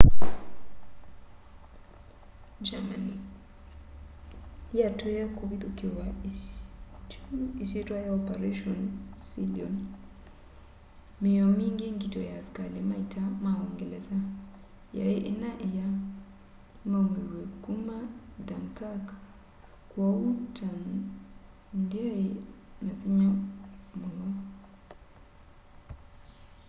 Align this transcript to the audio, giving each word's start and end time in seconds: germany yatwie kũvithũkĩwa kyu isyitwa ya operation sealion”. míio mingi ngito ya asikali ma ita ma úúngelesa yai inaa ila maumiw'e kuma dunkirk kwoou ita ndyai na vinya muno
germany 2.67 3.15
yatwie 4.77 5.23
kũvithũkĩwa 5.37 6.05
kyu 7.09 7.37
isyitwa 7.63 7.97
ya 8.05 8.09
operation 8.19 8.79
sealion”. 9.27 9.75
míio 11.21 11.45
mingi 11.59 11.85
ngito 11.97 12.19
ya 12.29 12.33
asikali 12.39 12.79
ma 12.89 12.95
ita 13.03 13.23
ma 13.43 13.51
úúngelesa 13.63 14.17
yai 14.97 15.17
inaa 15.31 15.57
ila 15.67 15.85
maumiw'e 16.89 17.43
kuma 17.63 17.97
dunkirk 18.47 19.07
kwoou 19.91 20.25
ita 20.45 20.69
ndyai 21.79 22.27
na 22.83 22.91
vinya 23.01 23.29
muno 23.99 24.27